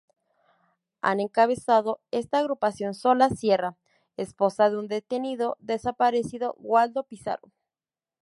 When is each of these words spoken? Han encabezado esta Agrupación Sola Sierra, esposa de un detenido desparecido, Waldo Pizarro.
Han 1.01 1.19
encabezado 1.19 2.01
esta 2.09 2.39
Agrupación 2.39 2.95
Sola 2.95 3.29
Sierra, 3.29 3.77
esposa 4.17 4.71
de 4.71 4.77
un 4.77 4.87
detenido 4.87 5.57
desparecido, 5.59 6.55
Waldo 6.57 7.03
Pizarro. 7.03 7.51